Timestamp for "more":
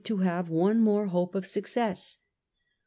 0.81-1.05